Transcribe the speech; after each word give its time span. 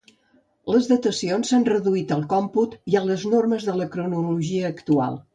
Les 0.75 0.87
datacions 0.91 1.51
s'han 1.51 1.67
reduït 1.67 2.13
al 2.15 2.23
còmput 2.31 2.73
i 2.93 2.97
a 2.99 3.03
les 3.09 3.25
normes 3.33 3.67
de 3.67 3.75
la 3.83 3.87
cronologia 3.97 4.65
actual. 4.71 5.21